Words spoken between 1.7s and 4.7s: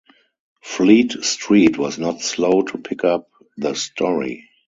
was not slow to pick up the story.